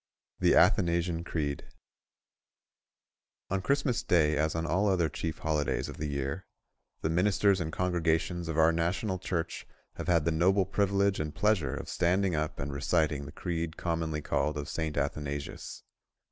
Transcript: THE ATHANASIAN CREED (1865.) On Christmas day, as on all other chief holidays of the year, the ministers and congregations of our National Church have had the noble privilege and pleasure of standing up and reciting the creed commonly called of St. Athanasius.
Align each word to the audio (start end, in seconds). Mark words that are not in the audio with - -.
THE 0.39 0.55
ATHANASIAN 0.55 1.23
CREED 1.25 1.59
(1865.) 3.49 3.55
On 3.55 3.61
Christmas 3.61 4.01
day, 4.01 4.35
as 4.35 4.55
on 4.55 4.65
all 4.65 4.87
other 4.87 5.07
chief 5.09 5.37
holidays 5.37 5.87
of 5.87 5.97
the 5.97 6.07
year, 6.07 6.47
the 7.01 7.09
ministers 7.11 7.61
and 7.61 7.71
congregations 7.71 8.47
of 8.47 8.57
our 8.57 8.71
National 8.71 9.19
Church 9.19 9.67
have 9.97 10.07
had 10.07 10.25
the 10.25 10.31
noble 10.31 10.65
privilege 10.65 11.19
and 11.19 11.35
pleasure 11.35 11.75
of 11.75 11.87
standing 11.87 12.33
up 12.35 12.59
and 12.59 12.73
reciting 12.73 13.27
the 13.27 13.31
creed 13.31 13.77
commonly 13.77 14.21
called 14.23 14.57
of 14.57 14.67
St. 14.67 14.97
Athanasius. 14.97 15.83